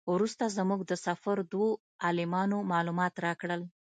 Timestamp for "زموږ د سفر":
0.57-1.37